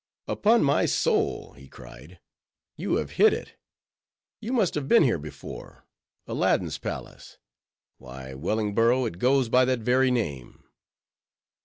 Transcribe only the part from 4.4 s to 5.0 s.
must have